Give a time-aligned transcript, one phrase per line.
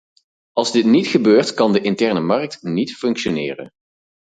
[0.53, 3.71] Als dit niet gebeurt, kan de interne markt niet functioneren.